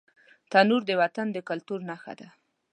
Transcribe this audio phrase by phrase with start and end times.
[0.51, 2.27] تنور د وطن د کلتور نښه ده